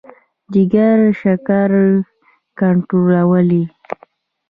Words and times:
جګر 0.53 0.97
شکر 1.21 1.71
کنټرولوي. 2.59 3.63